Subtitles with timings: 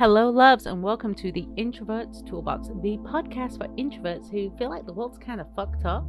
[0.00, 4.86] Hello, loves, and welcome to the Introverts Toolbox, the podcast for introverts who feel like
[4.86, 6.06] the world's kind of fucked up,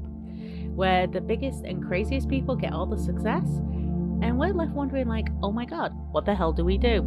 [0.73, 3.43] where the biggest and craziest people get all the success,
[4.21, 7.01] and we're left wondering, like, oh my god, what the hell do we do?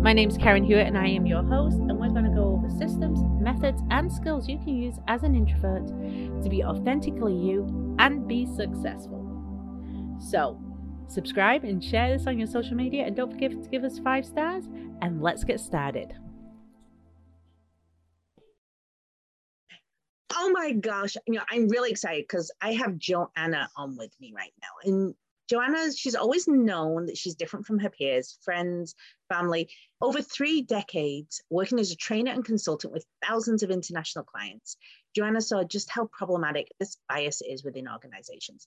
[0.00, 2.70] My name's Karen Hewitt, and I am your host, and we're going to go over
[2.70, 8.26] systems, methods, and skills you can use as an introvert to be authentically you and
[8.26, 9.20] be successful.
[10.18, 10.58] So,
[11.06, 14.24] subscribe and share this on your social media, and don't forget to give us five
[14.24, 14.64] stars
[15.04, 16.14] and let's get started.
[20.34, 24.32] Oh my gosh, you know, I'm really excited because I have Joanna on with me
[24.34, 24.90] right now.
[24.90, 25.14] And
[25.50, 28.94] Joanna, she's always known that she's different from her peers, friends,
[29.28, 29.68] family.
[30.00, 34.78] Over three decades working as a trainer and consultant with thousands of international clients,
[35.14, 38.66] Joanna saw just how problematic this bias is within organizations.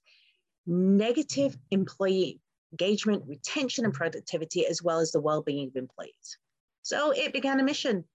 [0.68, 2.40] Negative employee
[2.72, 6.38] engagement, retention, and productivity, as well as the well being of employees.
[6.82, 8.06] So it began a mission.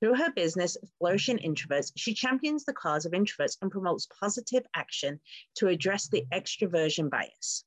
[0.00, 5.20] Through her business, Flourishing Introverts, she champions the cause of introverts and promotes positive action
[5.56, 7.64] to address the extroversion bias.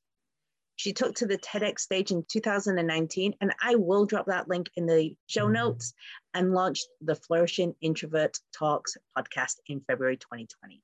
[0.78, 4.86] She took to the TEDx stage in 2019, and I will drop that link in
[4.86, 5.54] the show mm-hmm.
[5.54, 5.92] notes
[6.34, 10.80] and launched the Flourishing Introvert Talks podcast in February 2020.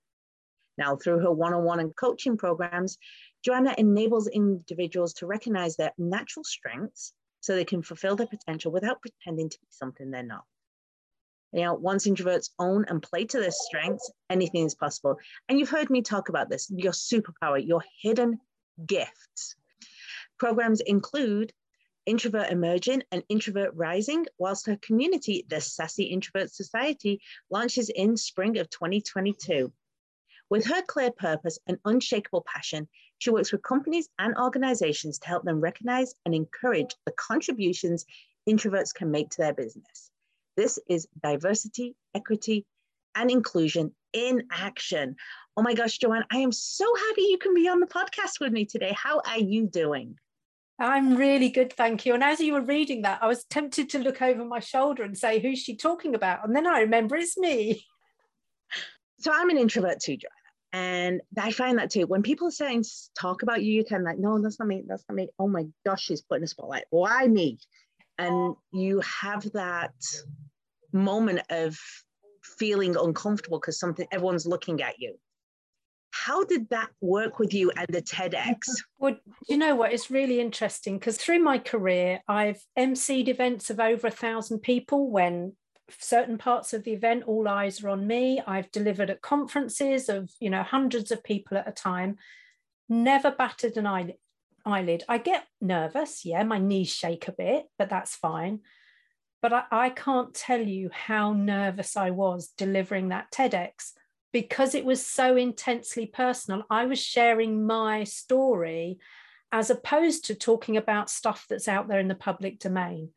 [0.77, 2.99] Now, through her one on one and coaching programs,
[3.45, 9.03] Joanna enables individuals to recognize their natural strengths so they can fulfill their potential without
[9.03, 10.45] pretending to be something they're not.
[11.53, 15.19] You know, once introverts own and play to their strengths, anything is possible.
[15.49, 18.41] And you've heard me talk about this your superpower, your hidden
[18.87, 19.55] gifts.
[20.39, 21.53] Programs include
[22.07, 28.59] Introvert Emerging and Introvert Rising, whilst her community, the Sassy Introvert Society, launches in spring
[28.59, 29.71] of 2022.
[30.51, 35.45] With her clear purpose and unshakable passion, she works with companies and organizations to help
[35.45, 38.05] them recognize and encourage the contributions
[38.49, 40.11] introverts can make to their business.
[40.57, 42.67] This is diversity, equity,
[43.15, 45.17] and inclusion in action.
[45.57, 48.53] Oh my gosh, Joanna, I am so happy you can be on the podcast with
[48.53, 48.95] me today.
[48.97, 50.19] How are you doing?
[50.79, 52.15] I'm really good, thank you.
[52.15, 55.17] And as you were reading that, I was tempted to look over my shoulder and
[55.17, 56.45] say, Who's she talking about?
[56.45, 57.85] And then I remember it's me.
[59.21, 60.44] So I'm an introvert too, Joanna.
[60.75, 62.09] And I find that too.
[62.09, 62.85] When people are saying
[63.17, 64.83] talk about you, you can like, no, that's not me.
[64.85, 65.29] That's not me.
[65.39, 66.83] Oh my gosh, she's putting a spotlight.
[66.91, 67.59] Why me?
[68.19, 69.95] And you have that
[70.93, 71.79] moment of
[72.43, 75.15] feeling uncomfortable because something everyone's looking at you.
[76.11, 78.57] How did that work with you at the TEDx?
[78.99, 79.17] Well,
[79.49, 79.93] you know what?
[79.93, 85.09] It's really interesting because through my career, I've emceed events of over a thousand people
[85.09, 85.55] when
[85.99, 88.41] certain parts of the event all eyes are on me.
[88.47, 92.17] I've delivered at conferences of you know hundreds of people at a time.
[92.89, 94.17] Never battered an eyelid
[94.67, 95.05] eyelid.
[95.09, 98.61] I get nervous yeah my knees shake a bit but that's fine.
[99.43, 103.93] But I, I can't tell you how nervous i was delivering that tedx
[104.33, 106.65] because it was so intensely personal.
[106.69, 108.99] I was sharing my story
[109.53, 113.11] as opposed to talking about stuff that's out there in the public domain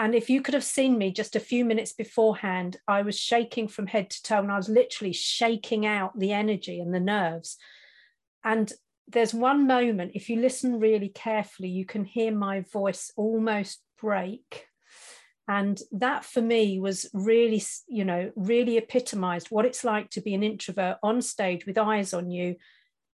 [0.00, 3.68] and if you could have seen me just a few minutes beforehand, I was shaking
[3.68, 7.58] from head to toe and I was literally shaking out the energy and the nerves.
[8.42, 8.72] And
[9.08, 14.64] there's one moment, if you listen really carefully, you can hear my voice almost break.
[15.46, 20.32] And that for me was really, you know, really epitomized what it's like to be
[20.32, 22.56] an introvert on stage with eyes on you.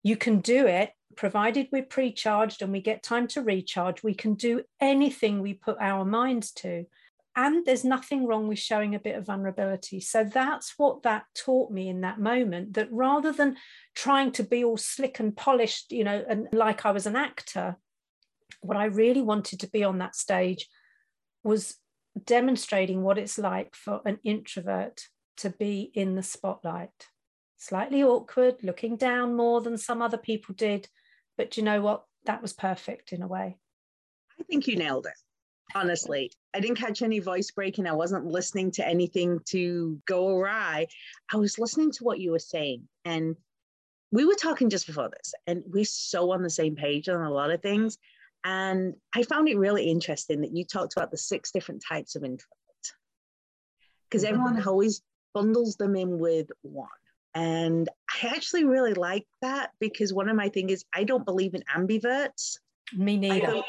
[0.03, 4.35] You can do it provided we're pre-charged and we get time to recharge, we can
[4.35, 6.87] do anything we put our minds to.
[7.37, 10.01] And there's nothing wrong with showing a bit of vulnerability.
[10.01, 13.57] So that's what that taught me in that moment that rather than
[13.95, 17.77] trying to be all slick and polished, you know, and like I was an actor,
[18.61, 20.69] what I really wanted to be on that stage
[21.43, 21.77] was
[22.25, 25.09] demonstrating what it's like for an introvert
[25.39, 27.09] to be in the spotlight.
[27.57, 30.89] Slightly awkward, looking down more than some other people did,
[31.37, 32.05] but do you know what?
[32.27, 33.59] That was perfect in a way.
[34.41, 35.13] I think you nailed it.
[35.75, 37.87] Honestly, I didn't catch any voice breaking.
[37.87, 40.87] I wasn't listening to anything to go awry.
[41.33, 42.89] I was listening to what you were saying.
[43.05, 43.37] And
[44.13, 47.33] we were talking just before this, and we're so on the same page on a
[47.33, 47.99] lot of things.
[48.45, 52.23] And I found it really interesting that you talked about the six different types of
[52.23, 52.93] introverts.
[54.05, 54.35] Because mm-hmm.
[54.35, 56.89] everyone always bundles them in with one.
[57.35, 57.89] And
[58.23, 61.65] I actually really like that because one of my things is I don't believe in
[61.75, 62.59] ambiverts.
[62.97, 63.47] Me neither.
[63.55, 63.63] and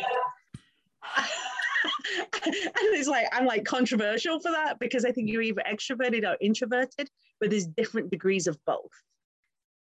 [2.46, 7.10] it's like I'm like controversial for that because I think you're either extroverted or introverted,
[7.40, 8.92] but there's different degrees of both.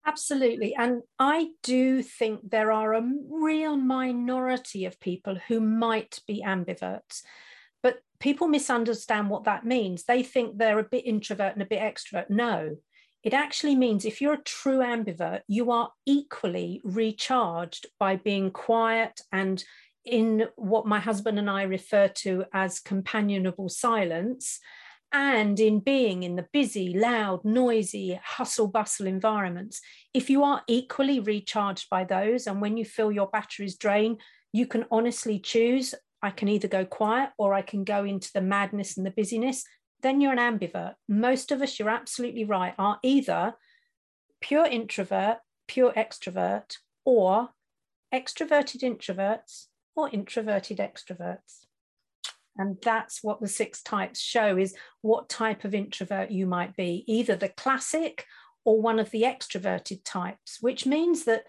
[0.07, 0.75] Absolutely.
[0.75, 7.23] And I do think there are a real minority of people who might be ambiverts.
[7.83, 10.05] But people misunderstand what that means.
[10.05, 12.29] They think they're a bit introvert and a bit extrovert.
[12.29, 12.77] No,
[13.25, 19.21] it actually means if you're a true ambivert, you are equally recharged by being quiet
[19.33, 19.65] and
[20.05, 24.61] in what my husband and I refer to as companionable silence,
[25.13, 29.81] and in being in the busy, loud, noisy, hustle bustle environments.
[30.13, 34.19] If you are equally recharged by those, and when you feel your batteries drain,
[34.53, 35.95] you can honestly choose
[36.25, 39.63] I can either go quiet or I can go into the madness and the busyness,
[40.05, 40.95] then you're an ambivert.
[41.09, 43.55] Most of us, you're absolutely right, are either
[44.41, 47.49] pure introvert, pure extrovert, or
[48.15, 49.67] extroverted introverts
[49.97, 51.67] or introverted extroverts.
[52.57, 57.05] And that's what the six types show is what type of introvert you might be,
[57.07, 58.27] either the classic
[58.65, 61.45] or one of the extroverted types, which means that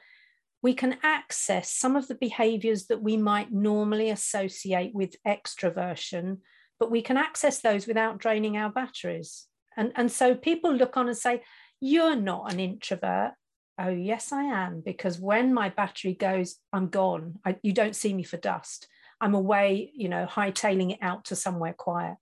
[0.64, 6.38] we can access some of the behaviors that we might normally associate with extroversion,
[6.80, 9.48] but we can access those without draining our batteries.
[9.78, 11.44] And, and so people look on and say,
[11.80, 13.34] You're not an introvert.
[13.78, 17.40] Oh, yes, I am, because when my battery goes, I'm gone.
[17.46, 18.88] I, you don't see me for dust.
[19.20, 22.18] I'm away, you know, hightailing it out to somewhere quiet.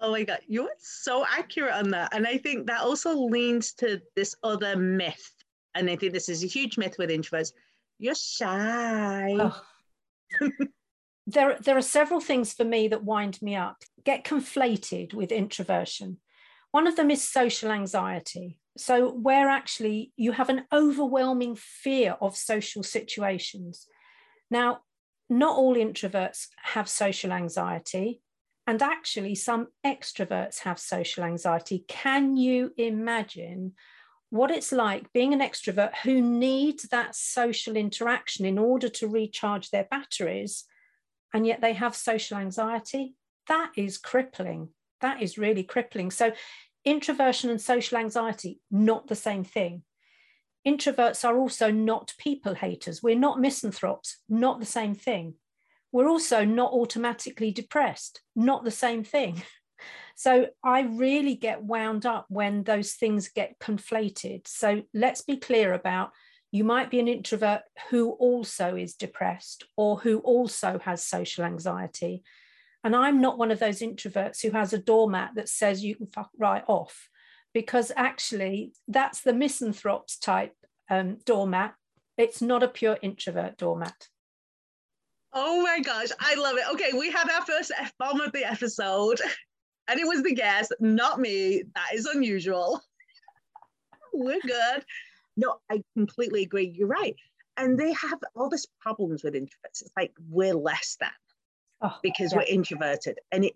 [0.00, 2.14] Oh my God, you're so accurate on that.
[2.14, 5.32] And I think that also leans to this other myth.
[5.74, 7.52] And I think this is a huge myth with introverts.
[7.98, 9.36] You're shy.
[9.40, 9.60] Oh.
[11.26, 16.18] there, there are several things for me that wind me up, get conflated with introversion.
[16.70, 18.58] One of them is social anxiety.
[18.76, 23.86] So, where actually you have an overwhelming fear of social situations.
[24.50, 24.80] Now,
[25.30, 28.20] not all introverts have social anxiety,
[28.66, 31.84] and actually, some extroverts have social anxiety.
[31.86, 33.74] Can you imagine
[34.30, 39.70] what it's like being an extrovert who needs that social interaction in order to recharge
[39.70, 40.64] their batteries,
[41.34, 43.14] and yet they have social anxiety?
[43.48, 44.70] That is crippling.
[45.02, 46.10] That is really crippling.
[46.10, 46.32] So,
[46.84, 49.82] introversion and social anxiety, not the same thing.
[50.66, 53.02] Introverts are also not people haters.
[53.02, 55.34] We're not misanthropes, not the same thing.
[55.92, 59.42] We're also not automatically depressed, not the same thing.
[60.16, 64.46] So I really get wound up when those things get conflated.
[64.46, 66.12] So let's be clear about
[66.54, 72.22] you might be an introvert who also is depressed or who also has social anxiety.
[72.84, 76.06] And I'm not one of those introverts who has a doormat that says you can
[76.06, 77.08] fuck right off,
[77.52, 80.54] because actually that's the misanthropes type
[80.88, 81.74] um, doormat.
[82.16, 84.06] It's not a pure introvert doormat.
[85.32, 86.72] Oh my gosh, I love it.
[86.74, 89.20] Okay, we had our first F bomb of the episode,
[89.88, 91.64] and it was the guest, not me.
[91.74, 92.80] That is unusual.
[94.12, 94.84] We're good.
[95.36, 96.66] No, I completely agree.
[96.66, 97.16] You're right.
[97.56, 99.82] And they have all these problems with introverts.
[99.82, 101.10] It's like we're less than
[101.84, 102.38] oh, because yeah.
[102.38, 103.54] we're introverted and it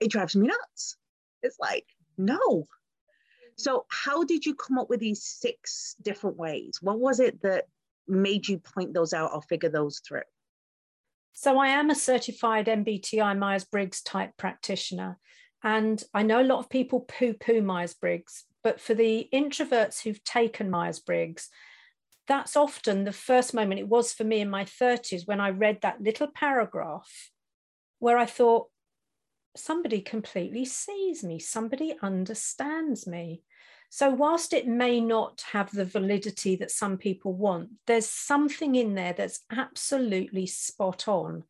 [0.00, 0.96] it drives me nuts
[1.42, 1.86] it's like
[2.18, 2.66] no
[3.56, 7.64] so how did you come up with these six different ways what was it that
[8.06, 10.20] made you point those out or figure those through
[11.32, 15.18] so i am a certified mbti myers-briggs type practitioner
[15.64, 20.70] and i know a lot of people poo-poo myers-briggs but for the introverts who've taken
[20.70, 21.48] myers-briggs
[22.26, 25.80] that's often the first moment it was for me in my 30s when I read
[25.82, 27.30] that little paragraph
[27.98, 28.68] where I thought,
[29.56, 33.42] somebody completely sees me, somebody understands me.
[33.88, 38.94] So, whilst it may not have the validity that some people want, there's something in
[38.94, 41.44] there that's absolutely spot on.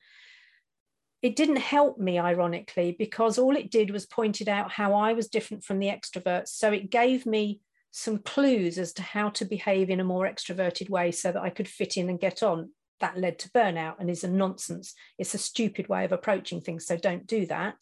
[1.25, 5.27] It didn't help me, ironically, because all it did was pointed out how I was
[5.27, 6.49] different from the extroverts.
[6.49, 7.63] So, it gave me
[7.93, 11.49] some clues as to how to behave in a more extroverted way so that I
[11.49, 12.73] could fit in and get on.
[13.01, 14.93] That led to burnout and is a nonsense.
[15.17, 16.85] It's a stupid way of approaching things.
[16.85, 17.77] So don't do that.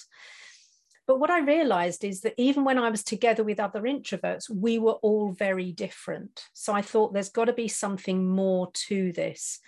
[1.09, 4.79] But what I realized is that even when I was together with other introverts, we
[4.79, 6.45] were all very different.
[6.53, 9.59] So I thought there's got to be something more to this.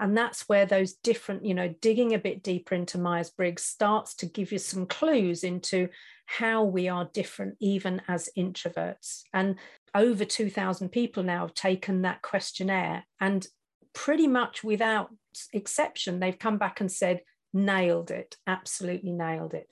[0.00, 4.14] And that's where those different, you know, digging a bit deeper into Myers Briggs starts
[4.16, 5.88] to give you some clues into
[6.24, 9.22] how we are different, even as introverts.
[9.34, 9.56] And
[9.94, 13.46] over 2,000 people now have taken that questionnaire, and
[13.92, 15.10] pretty much without
[15.52, 17.20] exception, they've come back and said,
[17.52, 19.68] nailed it, absolutely nailed it.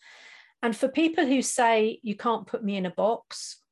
[0.63, 3.63] And for people who say, you can't put me in a box,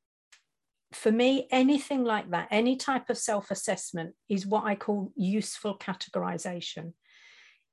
[0.93, 5.77] for me, anything like that, any type of self assessment is what I call useful
[5.77, 6.93] categorization.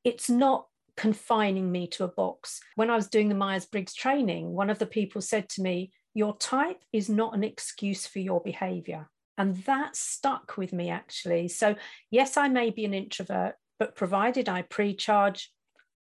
[0.02, 0.66] It's not
[0.97, 2.61] confining me to a box.
[2.76, 5.92] When I was doing the Myers Briggs training, one of the people said to me,
[6.12, 9.09] Your type is not an excuse for your behavior.
[9.37, 11.49] And that stuck with me actually.
[11.49, 11.75] So,
[12.11, 15.50] yes, I may be an introvert, but provided I pre charge,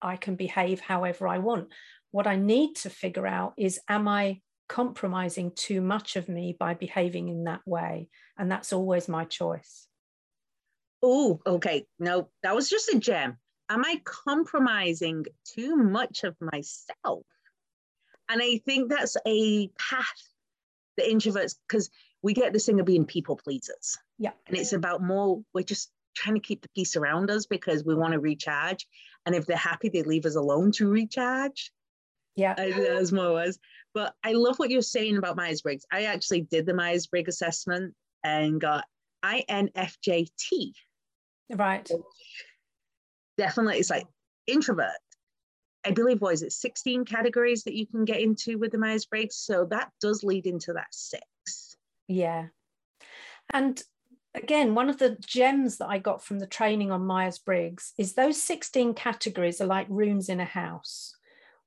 [0.00, 1.68] I can behave however I want.
[2.10, 4.40] What I need to figure out is am I
[4.74, 8.08] compromising too much of me by behaving in that way?
[8.36, 9.86] And that's always my choice.
[11.00, 11.86] Oh, okay.
[12.00, 13.36] No, that was just a gem.
[13.68, 17.24] Am I compromising too much of myself?
[18.28, 20.22] And I think that's a path
[20.96, 21.90] the introverts, because
[22.22, 23.98] we get this thing of being people pleasers.
[24.18, 24.30] Yeah.
[24.46, 27.94] And it's about more, we're just trying to keep the peace around us because we
[27.94, 28.86] want to recharge.
[29.26, 31.72] And if they're happy, they leave us alone to recharge.
[32.36, 32.54] Yeah.
[32.54, 33.58] As more was.
[33.94, 35.86] But I love what you're saying about Myers Briggs.
[35.92, 38.84] I actually did the Myers Briggs assessment and got
[39.24, 40.72] INFJT.
[41.54, 41.88] Right.
[43.38, 44.06] Definitely, it's like
[44.46, 44.88] introvert.
[45.86, 49.04] I believe, what is it, 16 categories that you can get into with the Myers
[49.04, 49.36] Briggs?
[49.36, 51.76] So that does lead into that six.
[52.08, 52.46] Yeah.
[53.52, 53.82] And
[54.34, 58.14] again, one of the gems that I got from the training on Myers Briggs is
[58.14, 61.14] those 16 categories are like rooms in a house.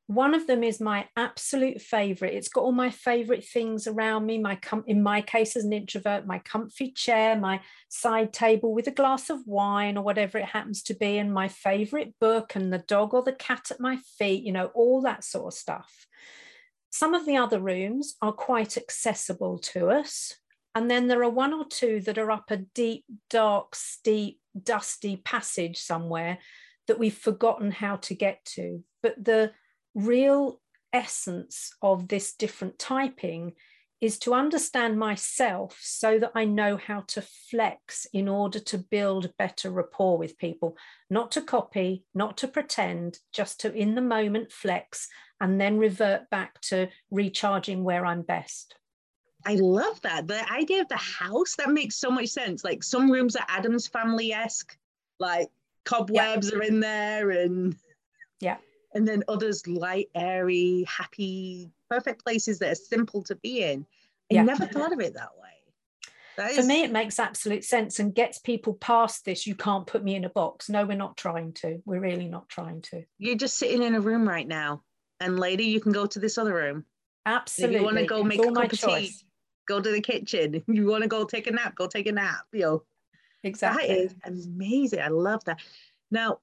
[0.07, 2.33] One of them is my absolute favorite.
[2.33, 4.37] It's got all my favorite things around me.
[4.37, 7.59] My com- in my case, as an introvert, my comfy chair, my
[7.89, 11.49] side table with a glass of wine or whatever it happens to be, and my
[11.49, 15.25] favorite book, and the dog or the cat at my feet, you know, all that
[15.25, 16.07] sort of stuff.
[16.89, 20.35] Some of the other rooms are quite accessible to us.
[20.73, 25.17] And then there are one or two that are up a deep, dark, steep, dusty
[25.17, 26.37] passage somewhere
[26.87, 28.83] that we've forgotten how to get to.
[29.03, 29.51] But the
[29.97, 30.61] real
[30.93, 33.53] essence of this different typing
[33.99, 39.33] is to understand myself so that I know how to flex in order to build
[39.39, 40.77] better rapport with people,
[41.09, 45.07] not to copy, not to pretend, just to in the moment flex
[45.41, 48.75] and then revert back to recharging where I'm best.
[49.45, 50.27] I love that.
[50.27, 52.63] The idea of the house, that makes so much sense.
[52.63, 54.77] Like some rooms are Addams Family esque,
[55.19, 55.49] like
[55.85, 56.57] cobwebs yeah.
[56.57, 57.75] are in there and
[58.41, 58.57] yeah
[58.97, 63.85] and then others light, airy, happy, perfect places that are simple to be in.
[64.31, 64.43] I yeah.
[64.43, 66.11] never thought of it that way.
[66.35, 69.45] That For me, it makes absolute sense and gets people past this.
[69.45, 70.67] You can't put me in a box.
[70.67, 71.79] No, we're not trying to.
[71.85, 73.03] We're really not trying to.
[73.19, 74.81] You're just sitting in a room right now,
[75.19, 76.85] and later you can go to this other room.
[77.27, 77.75] Absolutely.
[77.75, 79.13] If you want to go make a cup of tea,
[79.67, 80.63] go to the kitchen.
[80.67, 82.45] You want to go take a nap, go take a nap.
[82.51, 82.83] You know,
[83.43, 83.87] exactly.
[83.87, 85.01] That is amazing.
[85.01, 85.59] I love that.
[86.09, 86.39] Now,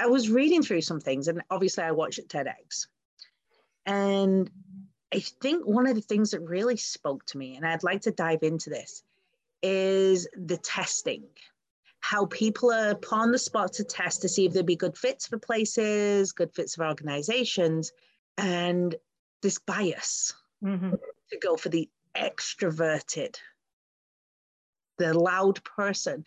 [0.00, 2.86] I was reading through some things, and obviously I watched TEDx.
[3.84, 4.50] And
[5.12, 8.10] I think one of the things that really spoke to me, and I'd like to
[8.10, 9.02] dive into this,
[9.62, 11.24] is the testing.
[12.00, 14.96] How people are put on the spot to test to see if there'd be good
[14.96, 17.92] fits for places, good fits for organizations,
[18.38, 18.94] and
[19.42, 20.32] this bias
[20.64, 20.92] mm-hmm.
[20.92, 23.36] to go for the extroverted,
[24.96, 26.24] the loud person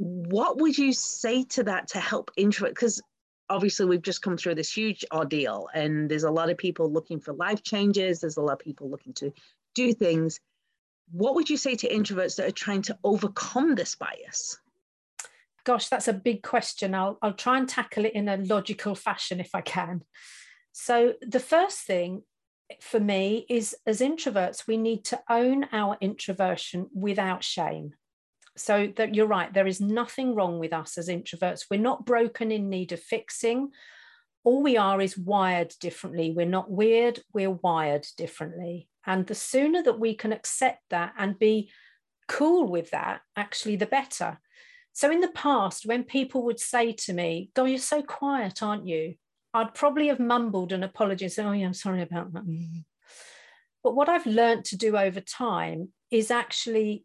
[0.00, 3.02] what would you say to that to help introvert because
[3.50, 7.20] obviously we've just come through this huge ordeal and there's a lot of people looking
[7.20, 9.30] for life changes there's a lot of people looking to
[9.74, 10.40] do things.
[11.12, 14.56] What would you say to introverts that are trying to overcome this bias?
[15.64, 16.94] Gosh that's a big question.
[16.94, 20.00] I'll, I'll try and tackle it in a logical fashion if i can.
[20.72, 22.22] So the first thing
[22.80, 27.94] for me is as introverts we need to own our introversion without shame
[28.60, 31.66] so that you're right there is nothing wrong with us as introverts.
[31.70, 33.70] We're not broken in need of fixing.
[34.44, 36.32] All we are is wired differently.
[36.34, 38.88] We're not weird we're wired differently.
[39.06, 41.70] And the sooner that we can accept that and be
[42.28, 44.38] cool with that actually the better.
[44.92, 48.86] So in the past when people would say to me go you're so quiet aren't
[48.86, 49.14] you?
[49.52, 52.44] I'd probably have mumbled an apology and said oh yeah i'm sorry about that.
[53.82, 57.04] But what i've learned to do over time is actually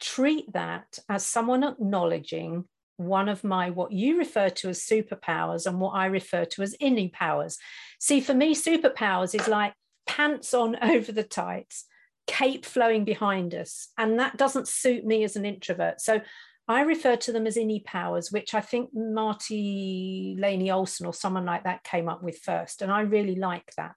[0.00, 2.64] treat that as someone acknowledging
[2.96, 6.76] one of my what you refer to as superpowers and what I refer to as
[6.80, 7.58] innie powers.
[8.00, 9.74] See, for me, superpowers is like
[10.06, 11.84] pants on over the tights,
[12.26, 13.88] cape flowing behind us.
[13.98, 16.00] And that doesn't suit me as an introvert.
[16.00, 16.20] So
[16.68, 21.44] I refer to them as innie powers, which I think Marti Laney Olsen or someone
[21.44, 22.82] like that came up with first.
[22.82, 23.92] And I really like that.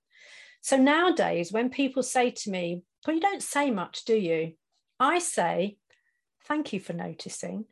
[0.61, 4.53] So nowadays, when people say to me, Well, you don't say much, do you?
[4.99, 5.77] I say,
[6.49, 7.65] Thank you for noticing.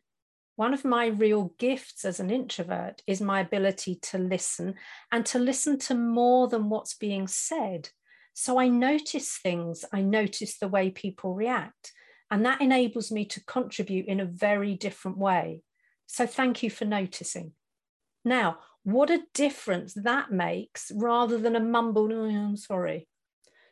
[0.56, 4.76] One of my real gifts as an introvert is my ability to listen
[5.12, 7.90] and to listen to more than what's being said.
[8.34, 11.92] So I notice things, I notice the way people react,
[12.30, 15.62] and that enables me to contribute in a very different way.
[16.06, 17.54] So thank you for noticing.
[18.24, 23.08] Now, what a difference that makes rather than a mumbled, oh, I'm sorry.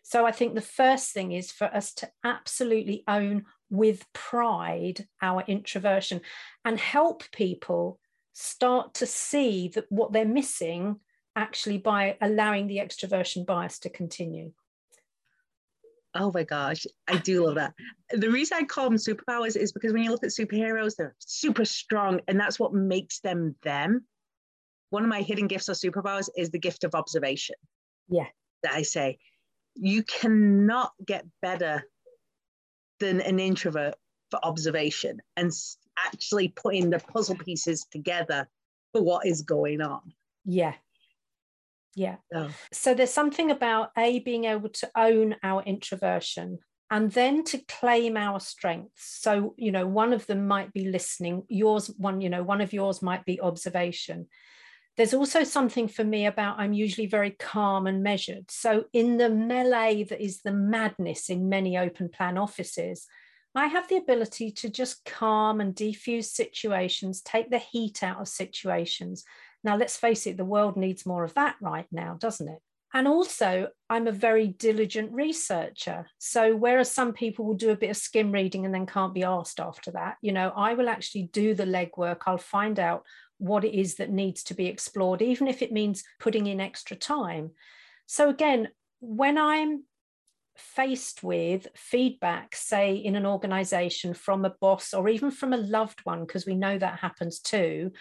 [0.01, 5.43] So I think the first thing is for us to absolutely own with pride our
[5.47, 6.21] introversion
[6.63, 7.99] and help people
[8.33, 10.99] start to see that what they're missing
[11.35, 14.51] actually by allowing the extroversion bias to continue.
[16.13, 17.73] Oh my gosh, I do love that.
[18.09, 21.65] The reason I call them superpowers is because when you look at superheroes, they're super
[21.65, 24.05] strong, and that's what makes them them.
[24.91, 27.55] One of my hidden gifts or superpowers is the gift of observation.
[28.07, 28.27] Yeah.
[28.63, 29.17] That I say,
[29.75, 31.83] you cannot get better
[32.99, 33.95] than an introvert
[34.31, 35.51] for observation and
[35.97, 38.47] actually putting the puzzle pieces together
[38.91, 40.13] for what is going on.
[40.45, 40.73] Yeah.
[41.95, 42.17] Yeah.
[42.33, 42.49] Oh.
[42.73, 46.59] So there's something about A, being able to own our introversion
[46.91, 49.19] and then to claim our strengths.
[49.21, 52.73] So, you know, one of them might be listening, yours, one, you know, one of
[52.73, 54.27] yours might be observation.
[54.97, 58.49] There's also something for me about I'm usually very calm and measured.
[58.49, 63.05] So, in the melee that is the madness in many open plan offices,
[63.53, 68.27] I have the ability to just calm and defuse situations, take the heat out of
[68.27, 69.23] situations,
[69.65, 72.59] now, let's face it, the world needs more of that right now, doesn't it?
[72.93, 76.05] And also, I'm a very diligent researcher.
[76.19, 79.23] So, whereas some people will do a bit of skim reading and then can't be
[79.23, 82.19] asked after that, you know, I will actually do the legwork.
[82.27, 83.03] I'll find out
[83.37, 86.95] what it is that needs to be explored, even if it means putting in extra
[86.95, 87.51] time.
[88.05, 89.83] So, again, when I'm
[90.57, 95.99] faced with feedback, say in an organization from a boss or even from a loved
[96.03, 97.91] one, because we know that happens too,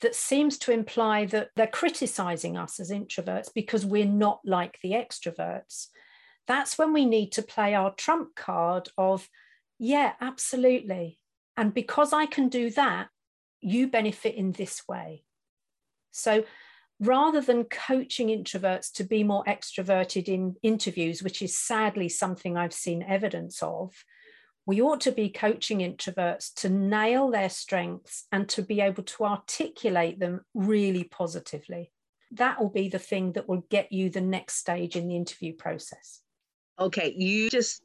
[0.00, 4.92] that seems to imply that they're criticizing us as introverts because we're not like the
[4.92, 5.86] extroverts.
[6.46, 9.28] That's when we need to play our trump card of,
[9.78, 11.18] yeah, absolutely.
[11.56, 13.08] And because I can do that,
[13.60, 15.24] you benefit in this way.
[16.10, 16.44] So
[17.00, 22.72] rather than coaching introverts to be more extroverted in interviews, which is sadly something I've
[22.72, 23.92] seen evidence of,
[24.66, 29.24] we ought to be coaching introverts to nail their strengths and to be able to
[29.24, 31.92] articulate them really positively.
[32.32, 35.54] That will be the thing that will get you the next stage in the interview
[35.54, 36.20] process.
[36.80, 37.82] Okay, you just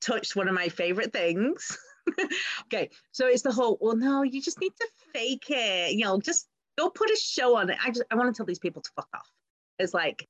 [0.00, 1.76] touched one of my favorite things.
[2.64, 5.92] okay, so it's the whole, well, no, you just need to fake it.
[5.92, 7.78] You know, just go put a show on it.
[7.84, 9.30] I just, I want to tell these people to fuck off.
[9.78, 10.28] It's like,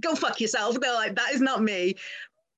[0.00, 0.78] go fuck yourself.
[0.80, 1.96] They're like, that is not me.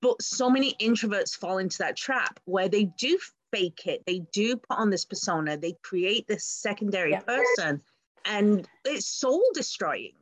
[0.01, 3.19] But so many introverts fall into that trap where they do
[3.53, 7.21] fake it, they do put on this persona, they create this secondary yeah.
[7.21, 7.83] person,
[8.25, 10.13] and it's soul destroying.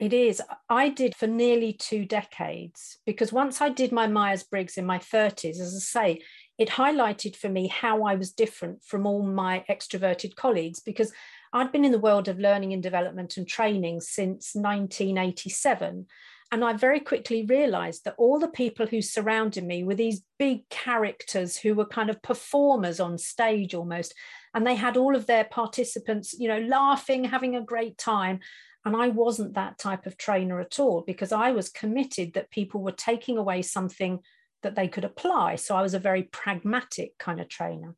[0.00, 0.42] It is.
[0.68, 4.98] I did for nearly two decades because once I did my Myers Briggs in my
[4.98, 6.22] 30s, as I say,
[6.58, 11.12] it highlighted for me how I was different from all my extroverted colleagues because
[11.52, 16.06] I'd been in the world of learning and development and training since 1987.
[16.52, 20.68] And I very quickly realized that all the people who surrounded me were these big
[20.68, 24.14] characters who were kind of performers on stage almost.
[24.54, 28.40] And they had all of their participants, you know, laughing, having a great time.
[28.84, 32.82] And I wasn't that type of trainer at all because I was committed that people
[32.82, 34.20] were taking away something
[34.64, 35.56] that they could apply.
[35.56, 37.94] So I was a very pragmatic kind of trainer.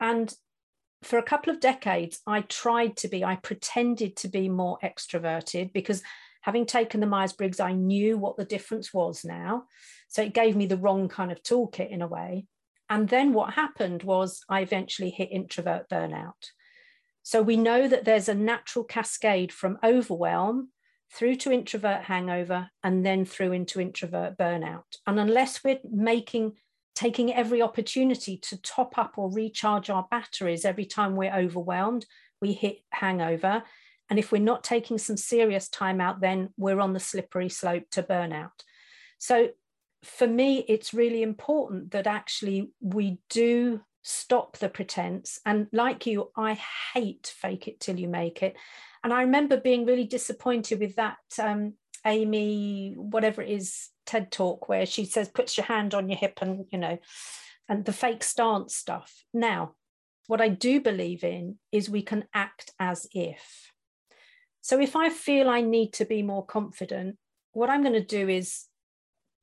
[0.00, 0.32] And
[1.02, 5.72] for a couple of decades, I tried to be, I pretended to be more extroverted
[5.72, 6.02] because
[6.42, 9.64] having taken the Myers Briggs, I knew what the difference was now.
[10.08, 12.46] So it gave me the wrong kind of toolkit in a way.
[12.88, 16.50] And then what happened was I eventually hit introvert burnout.
[17.22, 20.70] So we know that there's a natural cascade from overwhelm
[21.12, 24.84] through to introvert hangover and then through into introvert burnout.
[25.06, 26.54] And unless we're making
[26.94, 32.06] taking every opportunity to top up or recharge our batteries every time we're overwhelmed,
[32.40, 33.62] we hit hangover.
[34.08, 37.84] And if we're not taking some serious time out, then we're on the slippery slope
[37.92, 38.62] to burnout.
[39.18, 39.50] So
[40.04, 45.40] for me, it's really important that actually we do stop the pretense.
[45.44, 46.58] And like you, I
[46.94, 48.56] hate fake it till you make it.
[49.06, 54.68] And I remember being really disappointed with that um, Amy, whatever it is, TED talk
[54.68, 56.98] where she says, puts your hand on your hip and, you know,
[57.68, 59.14] and the fake stance stuff.
[59.32, 59.76] Now,
[60.26, 63.70] what I do believe in is we can act as if.
[64.60, 67.16] So if I feel I need to be more confident,
[67.52, 68.64] what I'm going to do is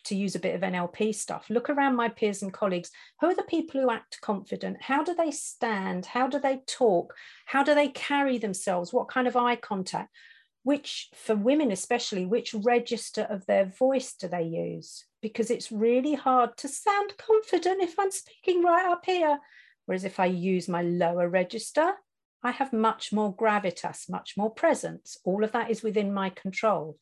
[0.05, 2.91] to use a bit of NLP stuff, look around my peers and colleagues.
[3.21, 4.77] Who are the people who act confident?
[4.81, 6.05] How do they stand?
[6.05, 7.13] How do they talk?
[7.45, 8.93] How do they carry themselves?
[8.93, 10.09] What kind of eye contact?
[10.63, 15.05] Which, for women especially, which register of their voice do they use?
[15.21, 19.39] Because it's really hard to sound confident if I'm speaking right up here.
[19.85, 21.93] Whereas if I use my lower register,
[22.43, 25.17] I have much more gravitas, much more presence.
[25.23, 26.97] All of that is within my control.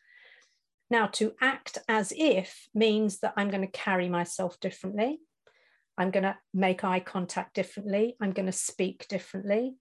[0.91, 5.19] Now, to act as if means that I'm going to carry myself differently.
[5.97, 8.17] I'm going to make eye contact differently.
[8.19, 9.75] I'm going to speak differently.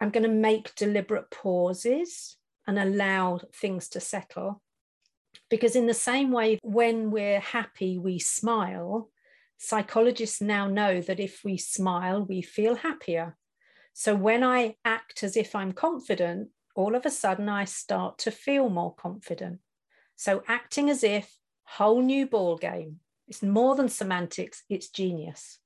[0.00, 4.62] I'm going to make deliberate pauses and allow things to settle.
[5.48, 9.10] Because, in the same way, when we're happy, we smile,
[9.58, 13.36] psychologists now know that if we smile, we feel happier.
[13.92, 18.32] So, when I act as if I'm confident, all of a sudden I start to
[18.32, 19.60] feel more confident.
[20.16, 21.30] So, acting as if,
[21.64, 23.00] whole new ball game.
[23.28, 25.58] It's more than semantics, it's genius.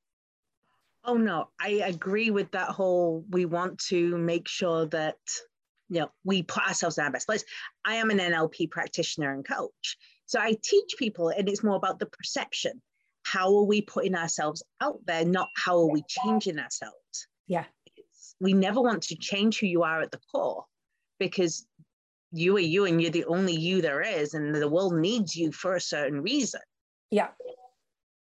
[1.05, 5.17] Oh no, I agree with that whole we want to make sure that
[5.89, 7.45] you know we put ourselves in our best place.
[7.85, 9.97] I am an NLP practitioner and coach.
[10.27, 12.81] So I teach people and it's more about the perception.
[13.25, 17.27] How are we putting ourselves out there, not how are we changing ourselves?
[17.47, 17.65] Yeah.
[17.97, 20.65] It's, we never want to change who you are at the core
[21.19, 21.67] because
[22.33, 25.53] you are you and you're the only you there is and the world needs you
[25.53, 26.61] for a certain reason.
[27.11, 27.29] Yeah.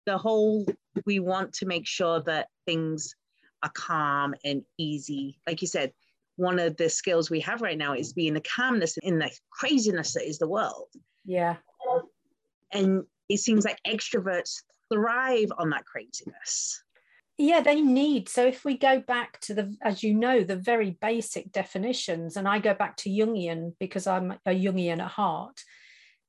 [0.05, 0.65] The whole
[1.05, 3.15] we want to make sure that things
[3.63, 5.39] are calm and easy.
[5.45, 5.91] Like you said,
[6.37, 10.13] one of the skills we have right now is being the calmness in the craziness
[10.13, 10.87] that is the world.
[11.25, 11.57] Yeah.
[12.73, 16.83] And it seems like extroverts thrive on that craziness.
[17.37, 18.29] Yeah, they need.
[18.29, 22.47] So if we go back to the, as you know, the very basic definitions, and
[22.47, 25.63] I go back to Jungian because I'm a Jungian at heart.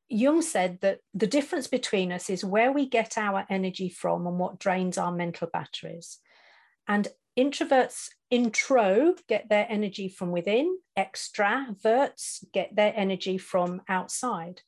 [0.09, 4.39] Jung said that the difference between us is where we get our energy from and
[4.39, 6.19] what drains our mental batteries.
[6.87, 14.63] And introverts intro get their energy from within, extraverts get their energy from outside.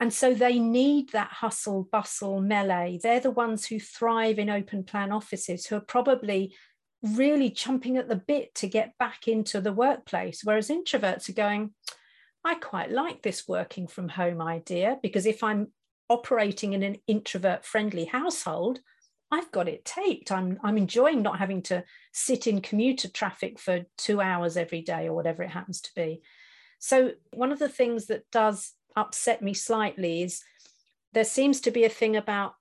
[0.00, 2.98] And so they need that hustle, bustle, melee.
[3.02, 6.54] They're the ones who thrive in open plan offices, who are probably
[7.02, 10.40] really chumping at the bit to get back into the workplace.
[10.42, 11.74] Whereas introverts are going,
[12.44, 15.68] I quite like this working from home idea because if I'm
[16.08, 18.80] operating in an introvert friendly household,
[19.30, 20.32] I've got it taped.
[20.32, 25.06] I'm, I'm enjoying not having to sit in commuter traffic for two hours every day
[25.06, 26.22] or whatever it happens to be.
[26.78, 30.42] So, one of the things that does upset me slightly is
[31.12, 32.54] there seems to be a thing about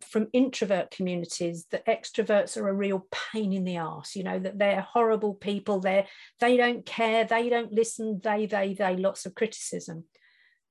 [0.00, 4.58] from introvert communities that extroverts are a real pain in the ass you know that
[4.58, 6.06] they're horrible people they
[6.38, 10.04] they don't care they don't listen they they they lots of criticism.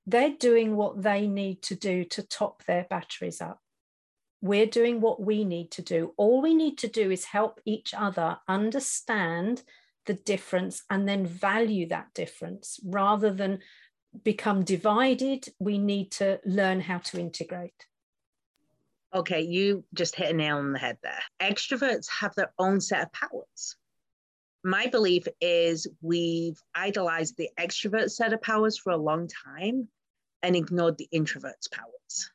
[0.05, 3.59] They're doing what they need to do to top their batteries up.
[4.41, 6.13] We're doing what we need to do.
[6.15, 9.63] All we need to do is help each other understand
[10.05, 13.59] the difference and then value that difference rather than
[14.23, 17.85] become divided we need to learn how to integrate
[19.15, 21.21] Okay, you just hit a nail on the head there.
[21.41, 23.75] Extroverts have their own set of powers.
[24.63, 29.87] My belief is we've idolized the extrovert set of powers for a long time
[30.43, 32.31] and ignored the introvert's powers.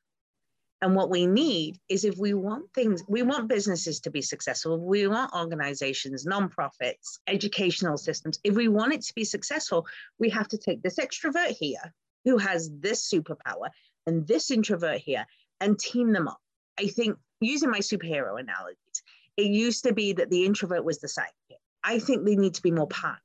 [0.82, 4.78] And what we need is if we want things, we want businesses to be successful,
[4.84, 8.38] we want organizations, nonprofits, educational systems.
[8.44, 9.86] If we want it to be successful,
[10.18, 13.70] we have to take this extrovert here who has this superpower
[14.06, 15.24] and this introvert here
[15.60, 16.40] and team them up
[16.78, 19.02] I think using my superhero analogies,
[19.36, 21.58] it used to be that the introvert was the sidekick.
[21.84, 23.20] I think they need to be more partners.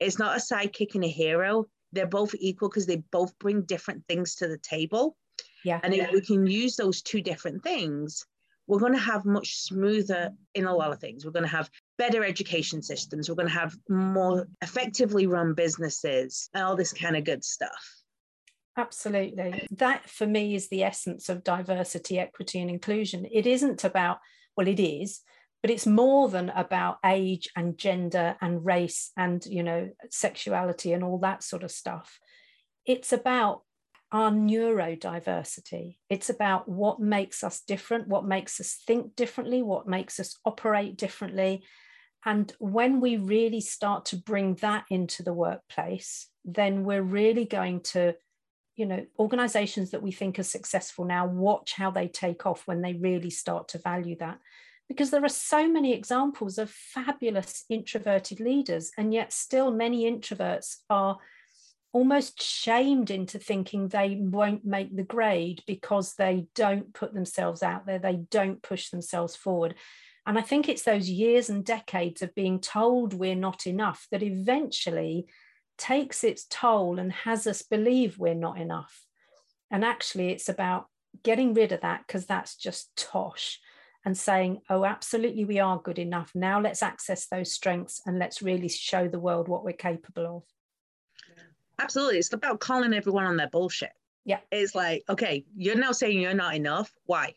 [0.00, 1.66] It's not a sidekick and a hero.
[1.92, 5.16] They're both equal because they both bring different things to the table.
[5.66, 5.80] Yeah.
[5.82, 8.24] And if we can use those two different things,
[8.68, 11.24] we're going to have much smoother in a lot of things.
[11.24, 13.28] We're going to have better education systems.
[13.28, 17.84] We're going to have more effectively run businesses and all this kind of good stuff.
[18.76, 19.66] Absolutely.
[19.72, 23.26] That for me is the essence of diversity, equity, and inclusion.
[23.32, 24.18] It isn't about,
[24.56, 25.22] well, it is,
[25.62, 31.02] but it's more than about age and gender and race and, you know, sexuality and
[31.02, 32.20] all that sort of stuff.
[32.84, 33.62] It's about
[34.12, 35.96] our neurodiversity.
[36.08, 40.96] It's about what makes us different, what makes us think differently, what makes us operate
[40.96, 41.64] differently.
[42.24, 47.80] And when we really start to bring that into the workplace, then we're really going
[47.80, 48.14] to
[48.76, 52.82] you know organizations that we think are successful now watch how they take off when
[52.82, 54.38] they really start to value that
[54.88, 60.76] because there are so many examples of fabulous introverted leaders and yet still many introverts
[60.90, 61.18] are
[61.96, 67.86] almost shamed into thinking they won't make the grade because they don't put themselves out
[67.86, 69.74] there they don't push themselves forward
[70.26, 74.22] and i think it's those years and decades of being told we're not enough that
[74.22, 75.26] eventually
[75.76, 79.04] takes its toll and has us believe we're not enough.
[79.70, 80.86] And actually, it's about
[81.22, 83.60] getting rid of that because that's just tosh
[84.04, 86.30] and saying, oh, absolutely, we are good enough.
[86.34, 90.42] Now let's access those strengths and let's really show the world what we're capable of.
[91.78, 92.18] Absolutely.
[92.18, 93.92] It's about calling everyone on their bullshit.
[94.24, 94.38] Yeah.
[94.50, 96.92] It's like, okay, you're now saying you're not enough.
[97.04, 97.34] Why?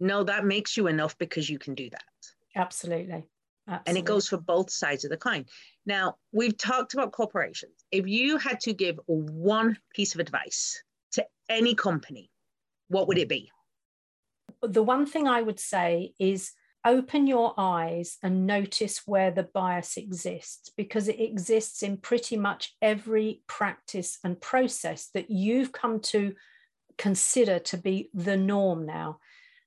[0.00, 2.02] No, that makes you enough because you can do that.
[2.56, 3.24] Absolutely.
[3.66, 3.82] Absolutely.
[3.86, 5.46] And it goes for both sides of the coin.
[5.86, 7.84] Now, we've talked about corporations.
[7.90, 12.30] If you had to give one piece of advice to any company,
[12.88, 13.50] what would it be?
[14.62, 16.52] The one thing I would say is
[16.84, 22.74] open your eyes and notice where the bias exists because it exists in pretty much
[22.82, 26.34] every practice and process that you've come to
[26.98, 29.18] consider to be the norm now.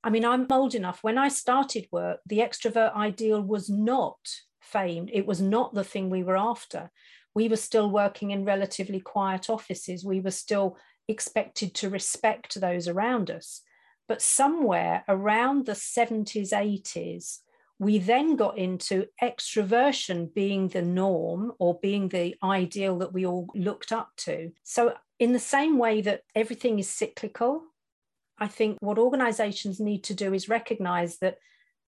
[0.03, 0.99] I mean, I'm old enough.
[1.01, 4.17] When I started work, the extrovert ideal was not
[4.61, 5.09] famed.
[5.11, 6.91] It was not the thing we were after.
[7.33, 10.05] We were still working in relatively quiet offices.
[10.05, 10.77] We were still
[11.07, 13.61] expected to respect those around us.
[14.07, 17.39] But somewhere around the 70s, 80s,
[17.79, 23.47] we then got into extroversion being the norm or being the ideal that we all
[23.53, 24.51] looked up to.
[24.63, 27.63] So, in the same way that everything is cyclical,
[28.39, 31.37] I think what organizations need to do is recognize that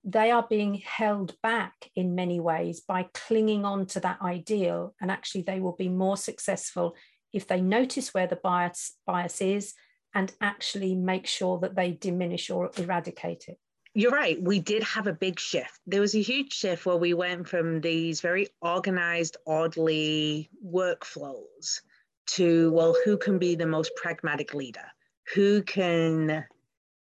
[0.04, 4.96] they are being held back in many ways by clinging on to that ideal.
[5.02, 6.96] And actually, they will be more successful
[7.34, 9.74] if they notice where the bias, bias is
[10.14, 13.60] and actually make sure that they diminish or eradicate it.
[13.94, 14.42] You're right.
[14.42, 15.80] We did have a big shift.
[15.88, 21.82] There was a huge shift where we went from these very organized, orderly workflows
[22.28, 24.86] to, well, who can be the most pragmatic leader?
[25.34, 26.46] Who can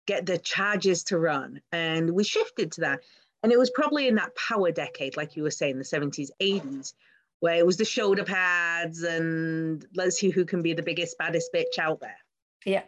[0.07, 1.61] get the charges to run?
[1.73, 3.01] And we shifted to that.
[3.43, 6.95] And it was probably in that power decade, like you were saying, the 70s, 80s,
[7.41, 11.53] where it was the shoulder pads and let's see who can be the biggest, baddest
[11.55, 12.17] bitch out there.
[12.65, 12.85] Yeah.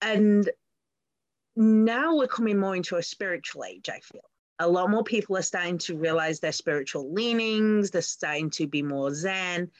[0.00, 0.48] And
[1.56, 4.28] now we're coming more into a spiritual age, I feel.
[4.58, 8.82] A lot more people are starting to realize their spiritual leanings, they're starting to be
[8.82, 9.70] more zen,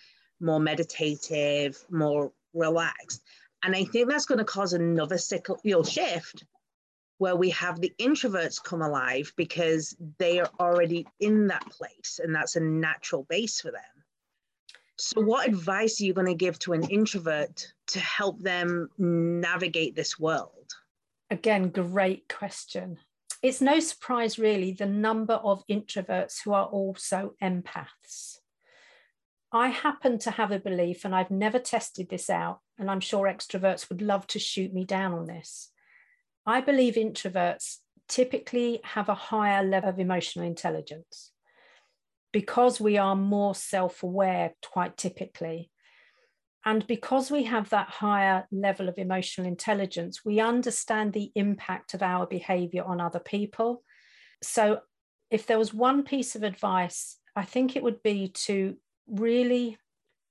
[0.40, 3.22] more meditative, more relaxed.
[3.62, 6.44] And I think that's going to cause another cyclical shift
[7.18, 12.34] where we have the introverts come alive because they are already in that place and
[12.34, 13.82] that's a natural base for them.
[14.98, 19.94] So, what advice are you going to give to an introvert to help them navigate
[19.94, 20.72] this world?
[21.30, 22.98] Again, great question.
[23.42, 28.38] It's no surprise, really, the number of introverts who are also empaths.
[29.52, 33.26] I happen to have a belief, and I've never tested this out, and I'm sure
[33.26, 35.70] extroverts would love to shoot me down on this.
[36.44, 41.32] I believe introverts typically have a higher level of emotional intelligence
[42.32, 45.70] because we are more self aware, quite typically.
[46.66, 52.02] And because we have that higher level of emotional intelligence, we understand the impact of
[52.02, 53.84] our behavior on other people.
[54.42, 54.80] So,
[55.30, 58.76] if there was one piece of advice, I think it would be to
[59.06, 59.78] really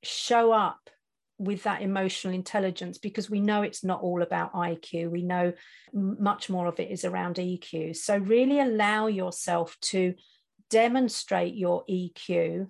[0.04, 0.90] show up
[1.38, 5.12] with that emotional intelligence because we know it's not all about IQ.
[5.12, 5.54] We know
[5.94, 7.96] much more of it is around EQ.
[7.96, 10.16] So, really allow yourself to
[10.70, 12.68] demonstrate your EQ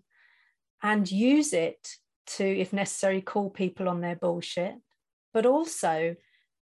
[0.84, 1.98] and use it
[2.28, 4.76] to, if necessary, call people on their bullshit,
[5.34, 6.16] but also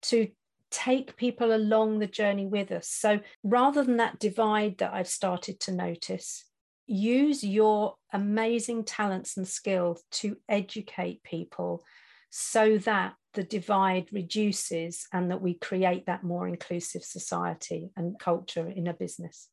[0.02, 0.28] to
[0.70, 2.88] take people along the journey with us.
[2.88, 6.44] So, rather than that divide that I've started to notice,
[6.86, 11.84] use your amazing talents and skills to educate people
[12.30, 18.68] so that the divide reduces and that we create that more inclusive society and culture
[18.68, 19.48] in a business.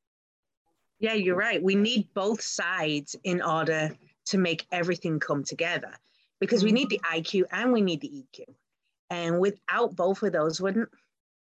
[1.00, 1.62] Yeah, you're right.
[1.63, 3.91] We need both sides in order
[4.29, 5.93] to make everything come together
[6.39, 8.45] because we need the IQ and we need the EQ.
[9.09, 10.89] And without both of those, wouldn't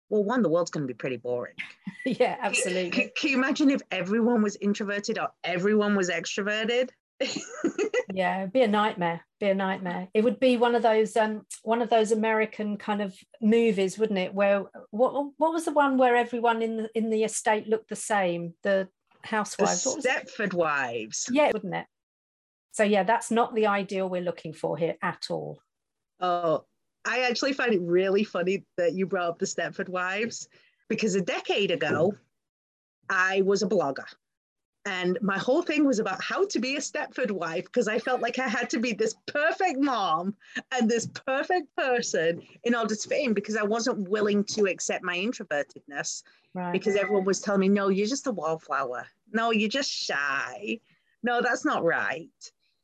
[0.09, 1.53] well, one, the world's going to be pretty boring.
[2.05, 2.89] yeah, absolutely.
[2.89, 6.89] Can, can, you imagine if everyone was introverted or everyone was extroverted?
[8.13, 9.21] yeah, it'd be a nightmare.
[9.39, 10.07] Be a nightmare.
[10.13, 14.19] It would be one of those um one of those American kind of movies, wouldn't
[14.19, 14.33] it?
[14.33, 17.95] Where what what was the one where everyone in the in the estate looked the
[17.97, 18.53] same?
[18.63, 18.87] The
[19.23, 19.83] housewives.
[19.83, 21.29] The Stepford Wives.
[21.29, 21.85] Yeah, wouldn't it?
[22.71, 25.61] So yeah, that's not the ideal we're looking for here at all.
[26.19, 26.65] Oh,
[27.05, 30.47] I actually find it really funny that you brought up the Stepford Wives
[30.89, 32.13] because a decade ago,
[33.09, 34.05] I was a blogger.
[34.85, 38.21] And my whole thing was about how to be a Stepford wife because I felt
[38.21, 40.35] like I had to be this perfect mom
[40.71, 45.03] and this perfect person in order to fit in because I wasn't willing to accept
[45.03, 46.71] my introvertedness right.
[46.71, 49.05] because everyone was telling me, no, you're just a wallflower.
[49.31, 50.79] No, you're just shy.
[51.23, 52.29] No, that's not right.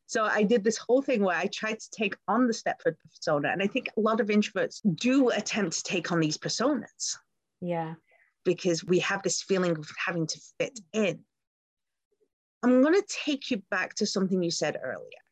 [0.08, 3.50] So I did this whole thing where I tried to take on the Stepford persona.
[3.50, 7.18] And I think a lot of introverts do attempt to take on these personas.
[7.60, 7.96] Yeah.
[8.44, 11.20] Because we have this feeling of having to fit in.
[12.64, 15.24] I'm going to take you back to something you said earlier.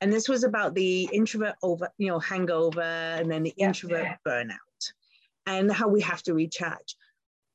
[0.00, 4.16] And this was about the introvert over, you know, hangover and then the yeah, introvert
[4.26, 4.56] burnout
[5.46, 6.96] and how we have to recharge.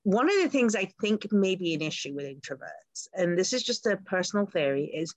[0.06, 3.64] one of the things I think may be an issue with introverts, and this is
[3.64, 5.16] just a personal theory, is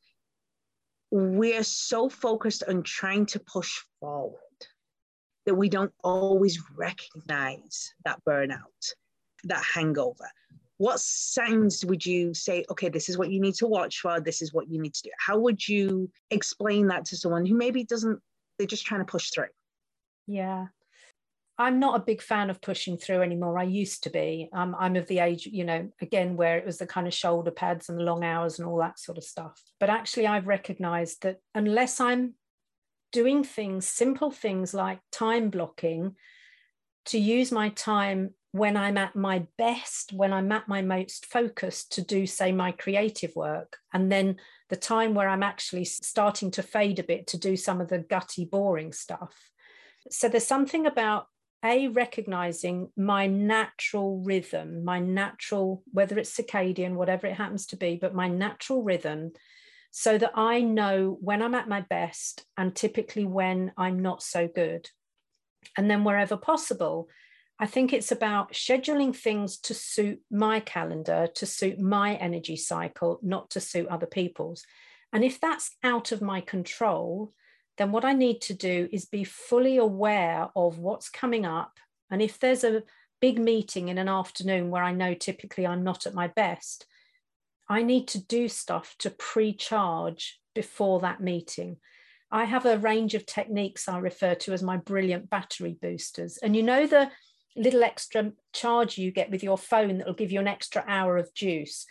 [1.10, 4.40] we're so focused on trying to push forward
[5.46, 8.92] that we don't always recognize that burnout,
[9.44, 10.28] that hangover.
[10.76, 14.42] What signs would you say, okay, this is what you need to watch for, this
[14.42, 15.10] is what you need to do?
[15.18, 18.20] How would you explain that to someone who maybe doesn't,
[18.58, 19.46] they're just trying to push through?
[20.26, 20.66] Yeah.
[21.60, 23.58] I'm not a big fan of pushing through anymore.
[23.58, 24.48] I used to be.
[24.52, 27.50] Um, I'm of the age, you know, again, where it was the kind of shoulder
[27.50, 29.60] pads and the long hours and all that sort of stuff.
[29.80, 32.34] But actually, I've recognized that unless I'm
[33.10, 36.14] doing things, simple things like time blocking,
[37.06, 41.92] to use my time when I'm at my best, when I'm at my most focused
[41.92, 44.36] to do, say, my creative work, and then
[44.68, 47.98] the time where I'm actually starting to fade a bit to do some of the
[47.98, 49.50] gutty, boring stuff.
[50.10, 51.26] So there's something about
[51.64, 57.98] a recognizing my natural rhythm my natural whether it's circadian whatever it happens to be
[58.00, 59.32] but my natural rhythm
[59.90, 64.46] so that i know when i'm at my best and typically when i'm not so
[64.48, 64.88] good.
[65.76, 67.08] And then wherever possible
[67.58, 73.18] i think it's about scheduling things to suit my calendar to suit my energy cycle
[73.22, 74.64] not to suit other people's.
[75.12, 77.32] And if that's out of my control
[77.78, 81.78] then what I need to do is be fully aware of what's coming up.
[82.10, 82.82] And if there's a
[83.20, 86.86] big meeting in an afternoon where I know typically I'm not at my best,
[87.68, 91.76] I need to do stuff to pre charge before that meeting.
[92.30, 96.38] I have a range of techniques I refer to as my brilliant battery boosters.
[96.38, 97.10] And you know the
[97.56, 101.16] little extra charge you get with your phone that will give you an extra hour
[101.16, 101.86] of juice.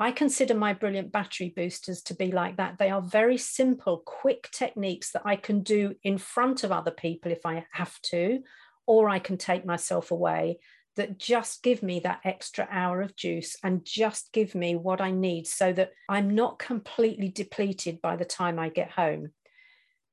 [0.00, 2.78] I consider my brilliant battery boosters to be like that.
[2.78, 7.32] They are very simple, quick techniques that I can do in front of other people
[7.32, 8.40] if I have to,
[8.86, 10.58] or I can take myself away
[10.98, 15.10] that just give me that extra hour of juice and just give me what I
[15.10, 19.30] need so that I'm not completely depleted by the time I get home.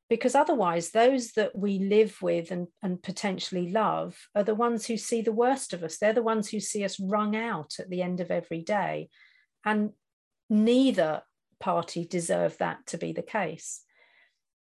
[0.10, 4.98] Because otherwise, those that we live with and, and potentially love are the ones who
[4.98, 5.98] see the worst of us.
[5.98, 9.10] They're the ones who see us wrung out at the end of every day.
[9.65, 9.91] And
[10.49, 11.23] neither
[11.60, 13.82] party deserve that to be the case.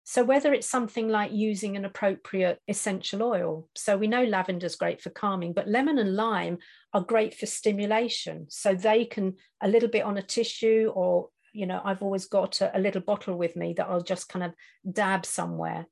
[0.03, 4.75] So, whether it's something like using an appropriate essential oil, so we know lavender is
[4.75, 6.57] great for calming, but lemon and lime
[6.93, 8.47] are great for stimulation.
[8.49, 12.59] So, they can a little bit on a tissue, or, you know, I've always got
[12.59, 14.53] a, a little bottle with me that I'll just kind of
[14.91, 15.85] dab somewhere.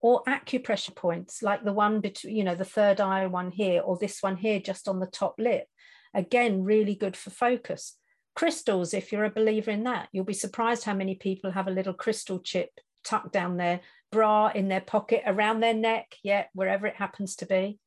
[0.00, 3.98] Or acupressure points, like the one between, you know, the third eye one here, or
[3.98, 5.66] this one here just on the top lip.
[6.14, 7.96] Again, really good for focus
[8.36, 11.72] crystals if you're a believer in that you'll be surprised how many people have a
[11.72, 12.70] little crystal chip
[13.02, 13.80] tucked down their
[14.12, 17.78] bra in their pocket around their neck yeah wherever it happens to be.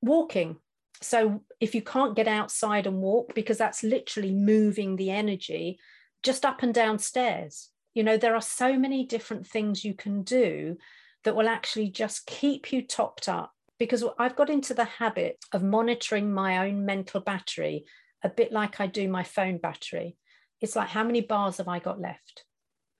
[0.00, 0.56] Walking.
[1.00, 5.78] So if you can't get outside and walk because that's literally moving the energy
[6.22, 7.70] just up and down stairs.
[7.94, 10.76] You know there are so many different things you can do
[11.24, 13.52] that will actually just keep you topped up.
[13.78, 17.84] Because I've got into the habit of monitoring my own mental battery
[18.22, 20.16] a bit like I do my phone battery.
[20.60, 22.44] It's like, how many bars have I got left?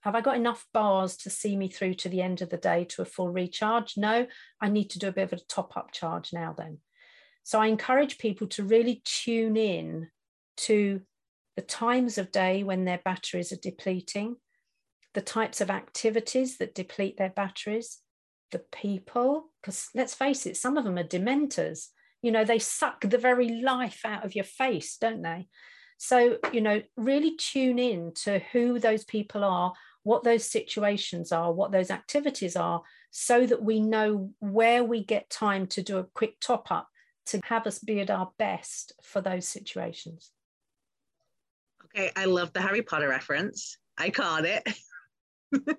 [0.03, 2.85] Have I got enough bars to see me through to the end of the day
[2.91, 3.95] to a full recharge?
[3.97, 4.27] No,
[4.61, 6.79] I need to do a bit of a top up charge now then.
[7.43, 10.09] So I encourage people to really tune in
[10.59, 11.01] to
[11.57, 14.37] the times of day when their batteries are depleting,
[15.15, 17.99] the types of activities that deplete their batteries,
[18.53, 21.89] the people, because let's face it, some of them are dementors
[22.23, 25.49] you know they suck the very life out of your face don't they?
[25.99, 29.73] So you know really tune in to who those people are
[30.05, 35.29] what those situations are what those activities are so that we know where we get
[35.29, 36.89] time to do a quick top up
[37.27, 40.31] to have us be at our best for those situations.
[41.85, 43.79] Okay i love the harry potter reference.
[43.97, 44.63] I caught it.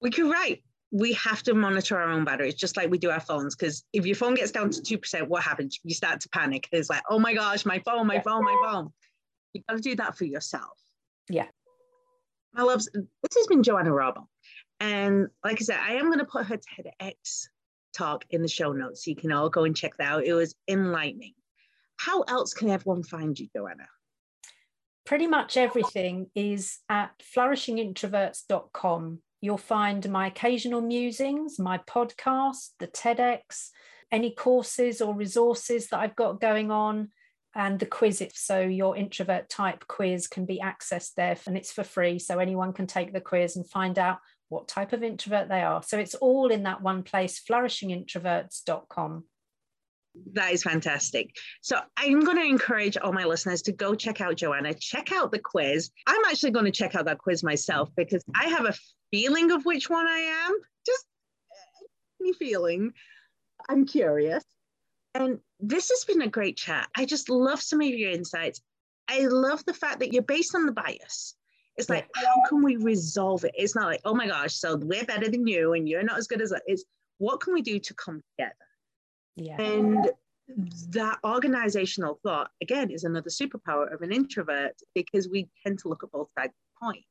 [0.00, 3.20] We could write we have to monitor our own batteries just like we do our
[3.20, 5.78] phones because if your phone gets down to 2% what happens?
[5.84, 6.68] You start to panic.
[6.72, 8.22] It's like oh my gosh my phone my yeah.
[8.22, 8.92] phone my phone.
[9.52, 10.78] You got to do that for yourself.
[11.28, 11.46] Yeah.
[12.54, 14.26] My loves this has been joanna Rawbone
[14.80, 17.46] and like i said i am going to put her tedx
[17.92, 20.24] talk in the show notes so you can all go and check that out.
[20.24, 21.34] It was enlightening.
[21.96, 23.86] How else can everyone find you joanna?
[25.04, 33.70] Pretty much everything is at flourishingintroverts.com You'll find my occasional musings, my podcast, the TEDx,
[34.12, 37.08] any courses or resources that I've got going on,
[37.54, 38.22] and the quiz.
[38.34, 42.18] So your introvert type quiz can be accessed there and it's for free.
[42.18, 44.18] So anyone can take the quiz and find out
[44.48, 45.82] what type of introvert they are.
[45.82, 49.24] So it's all in that one place, flourishingintroverts.com.
[50.32, 51.36] That is fantastic.
[51.60, 55.30] So I'm going to encourage all my listeners to go check out Joanna, check out
[55.30, 55.90] the quiz.
[56.06, 58.74] I'm actually going to check out that quiz myself because I have a
[59.10, 60.56] feeling of which one I am.
[60.86, 61.06] Just
[61.50, 61.86] uh,
[62.22, 62.92] any feeling.
[63.68, 64.44] I'm curious.
[65.14, 66.88] And this has been a great chat.
[66.96, 68.60] I just love some of your insights.
[69.08, 71.34] I love the fact that you're based on the bias.
[71.76, 73.52] It's like, how can we resolve it?
[73.56, 76.26] It's not like, oh my gosh, so we're better than you and you're not as
[76.26, 76.60] good as us.
[76.66, 76.84] It's
[77.18, 78.54] what can we do to come together?
[79.36, 79.60] Yeah.
[79.60, 80.10] And
[80.90, 86.02] that organizational thought, again, is another superpower of an introvert because we tend to look
[86.02, 87.04] at both sides of the point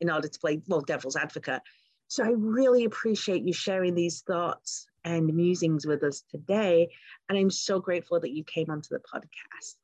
[0.00, 1.62] in order to play, well, devil's advocate.
[2.08, 6.90] So I really appreciate you sharing these thoughts and musings with us today.
[7.28, 9.76] And I'm so grateful that you came onto the podcast.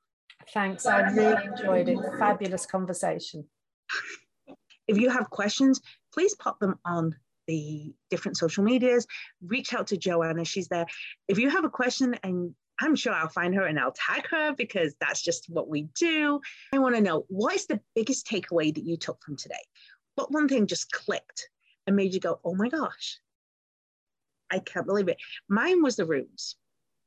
[0.53, 0.87] Thanks.
[0.87, 1.99] I really enjoyed it.
[2.19, 3.45] Fabulous conversation.
[4.89, 5.81] If you have questions,
[6.13, 7.15] please pop them on
[7.47, 9.07] the different social medias.
[9.45, 10.45] Reach out to Joanna.
[10.45, 10.87] She's there.
[11.29, 14.55] If you have a question, and I'm sure I'll find her and I'll tag her
[14.55, 16.41] because that's just what we do.
[16.73, 19.55] I want to know what is the biggest takeaway that you took from today?
[20.15, 21.49] What one thing just clicked
[21.87, 23.19] and made you go, oh my gosh,
[24.51, 25.19] I can't believe it.
[25.49, 26.57] Mine was the rooms.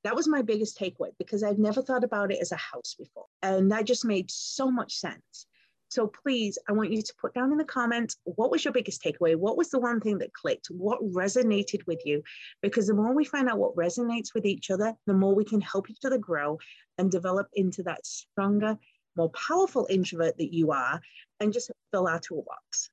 [0.04, 3.26] That was my biggest takeaway because I've never thought about it as a house before.
[3.42, 5.48] And that just made so much sense.
[5.90, 9.04] So please, I want you to put down in the comments what was your biggest
[9.04, 9.36] takeaway?
[9.36, 10.68] What was the one thing that clicked?
[10.68, 12.24] What resonated with you?
[12.62, 15.62] Because the more we find out what resonates with each other, the more we can
[15.62, 16.58] help each other grow
[16.98, 18.78] and develop into that stronger,
[19.16, 21.00] more powerful introvert that you are
[21.40, 22.90] and just fill our toolbox.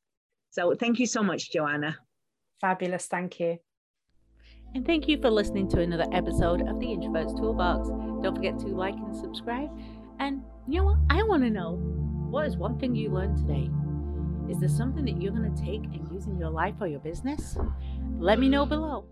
[0.50, 1.96] So thank you so much, Joanna.
[2.60, 3.06] Fabulous.
[3.06, 3.58] Thank you.
[4.74, 7.88] And thank you for listening to another episode of the Introverts Toolbox.
[8.22, 9.68] Don't forget to like and subscribe.
[10.18, 10.98] And you know what?
[11.10, 12.01] I want to know
[12.32, 13.68] what is one thing you learned today?
[14.50, 16.98] Is there something that you're going to take and use in your life or your
[16.98, 17.58] business?
[18.18, 19.04] Let me know below.